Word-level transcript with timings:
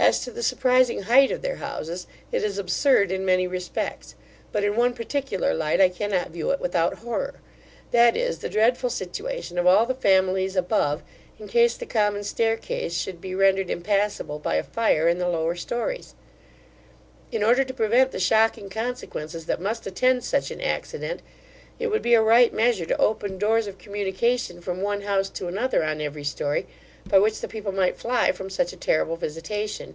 As 0.00 0.20
to 0.20 0.30
the 0.30 0.44
surprising 0.44 1.02
height 1.02 1.30
of 1.32 1.42
their 1.42 1.56
houses, 1.56 2.06
it 2.32 2.44
is 2.44 2.56
absurd 2.56 3.10
in 3.10 3.26
many 3.26 3.46
respects; 3.48 4.14
but 4.52 4.62
in 4.64 4.74
one 4.76 4.94
particular 4.94 5.52
light 5.52 5.80
I 5.82 5.90
cannot 5.90 6.30
view 6.30 6.50
it 6.50 6.60
without 6.60 6.98
horror; 7.00 7.34
that 7.90 8.16
is, 8.16 8.38
the 8.38 8.48
dreadful 8.48 8.90
situation 8.90 9.58
of 9.58 9.66
all 9.66 9.84
the 9.86 9.94
families 9.96 10.54
above, 10.54 11.02
in 11.38 11.48
case 11.48 11.76
the 11.76 11.84
common 11.84 12.22
staircase 12.22 12.94
should 12.94 13.20
be 13.20 13.34
rendered 13.34 13.68
impassable 13.70 14.38
by 14.38 14.54
a 14.54 14.62
fire 14.62 15.08
in 15.08 15.18
the 15.18 15.28
lower 15.28 15.56
stories 15.56 16.14
In 17.32 17.42
order 17.42 17.64
to 17.64 17.74
prevent 17.74 18.12
the 18.12 18.20
shocking 18.20 18.70
consequences 18.70 19.44
that 19.46 19.60
must 19.60 19.86
attend 19.86 20.22
such 20.24 20.50
an 20.52 20.60
accident, 20.60 21.20
it 21.80 21.88
would 21.88 22.02
be 22.02 22.14
a 22.14 22.22
right 22.22 22.52
measure 22.54 22.86
to 22.86 22.98
open 22.98 23.36
doors 23.36 23.66
of 23.66 23.78
communication 23.78 24.60
from 24.62 24.80
one 24.80 25.02
house 25.02 25.28
to 25.30 25.48
another, 25.48 25.84
on 25.84 26.00
every 26.00 26.24
story, 26.24 26.66
by 27.08 27.18
which 27.18 27.40
the 27.40 27.48
people 27.48 27.72
might 27.72 27.96
fly 27.96 28.32
from 28.32 28.50
such 28.50 28.72
a 28.72 28.76
terrible 28.76 29.16
visitation. 29.16 29.94